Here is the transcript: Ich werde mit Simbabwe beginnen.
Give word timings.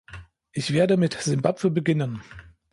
Ich 0.51 0.73
werde 0.73 0.97
mit 0.97 1.13
Simbabwe 1.13 1.69
beginnen. 1.69 2.23